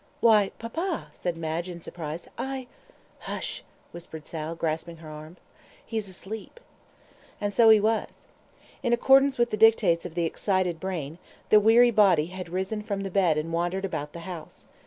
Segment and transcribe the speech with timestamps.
[0.19, 2.27] "Why, papa," said Madge, in surprise.
[2.35, 2.65] "I"
[3.29, 5.37] "Hush!" whispered Sal, grasping her arms.
[5.85, 6.59] "He's asleep."
[7.39, 8.25] And so he was.
[8.81, 11.19] In accordance with the dictates of the excited brain,
[11.49, 14.67] the weary body had risen from the bed and wandered about the house.